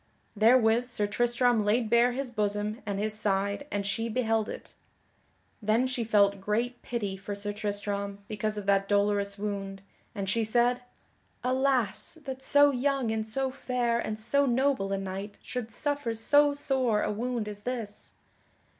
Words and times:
Therewith 0.35 0.85
Sir 0.87 1.05
Tristram 1.05 1.63
laid 1.63 1.87
bare 1.87 2.11
his 2.13 2.31
bosom 2.31 2.81
and 2.87 2.97
his 2.97 3.13
side 3.13 3.67
and 3.69 3.85
she 3.85 4.09
beheld 4.09 4.49
it. 4.49 4.73
Then 5.61 5.85
she 5.85 6.03
felt 6.03 6.41
great 6.41 6.81
pity 6.81 7.15
for 7.15 7.35
Sir 7.35 7.53
Tristram 7.53 8.17
because 8.27 8.57
of 8.57 8.65
that 8.65 8.89
dolorous 8.89 9.37
wound, 9.37 9.83
and 10.15 10.27
she 10.27 10.43
said: 10.43 10.81
"Alas, 11.43 12.17
that 12.25 12.41
so 12.41 12.71
young 12.71 13.11
and 13.11 13.27
so 13.27 13.51
fair 13.51 13.99
and 13.99 14.19
so 14.19 14.47
noble 14.47 14.91
a 14.91 14.97
knight 14.97 15.37
should 15.43 15.69
suffer 15.71 16.15
so 16.15 16.51
sore 16.51 17.03
a 17.03 17.11
wound 17.11 17.47
as 17.47 17.61
this!" 17.61 18.11